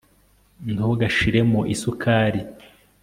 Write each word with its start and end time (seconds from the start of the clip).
ntugashiremo 0.73 1.59
isukari 1.73 2.41